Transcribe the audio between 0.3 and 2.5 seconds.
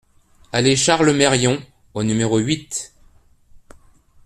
Allée Charles Meryon au numéro